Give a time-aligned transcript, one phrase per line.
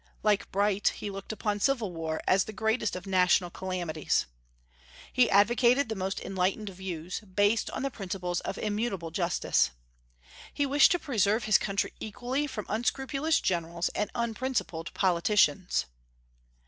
[0.23, 4.25] Like Bright, he looked upon civil war as the greatest of national calamities.
[5.13, 9.69] He advocated the most enlightened views, based on the principles of immutable justice.
[10.55, 15.85] He wished to preserve his country equally from unscrupulous generals and unprincipled politicians.